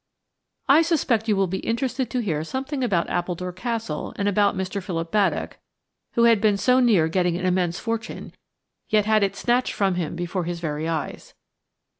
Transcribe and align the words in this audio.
5 0.65 0.77
I 0.77 0.81
SUSPECT 0.81 1.27
you 1.27 1.35
will 1.35 1.45
be 1.45 1.59
interested 1.59 2.09
to 2.09 2.21
hear 2.21 2.43
something 2.43 2.83
about 2.83 3.07
Appledore 3.07 3.51
Castle 3.53 4.13
and 4.15 4.27
about 4.27 4.55
Mr. 4.57 4.81
Philip 4.81 5.11
Baddock, 5.11 5.59
who 6.13 6.23
had 6.23 6.41
been 6.41 6.57
so 6.57 6.79
near 6.79 7.07
getting 7.07 7.37
an 7.37 7.45
immense 7.45 7.77
fortune, 7.77 8.33
yet 8.89 9.05
had 9.05 9.21
it 9.21 9.35
snatched 9.35 9.73
from 9.73 9.93
him 9.93 10.15
before 10.15 10.45
his 10.45 10.59
very 10.59 10.87
eyes. 10.87 11.35